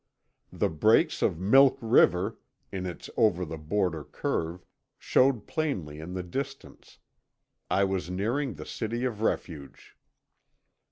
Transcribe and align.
The 0.51 0.69
breaks 0.71 1.21
of 1.21 1.39
Milk 1.39 1.77
River, 1.79 2.39
in 2.71 2.87
its 2.87 3.07
over 3.17 3.45
the 3.45 3.59
border 3.59 4.03
curve, 4.03 4.65
showed 4.97 5.45
plainly 5.45 5.99
in 5.99 6.15
the 6.15 6.23
distance. 6.23 6.97
I 7.69 7.83
was 7.83 8.09
nearing 8.09 8.55
the 8.55 8.65
City 8.65 9.03
of 9.05 9.21
Refuge. 9.21 9.95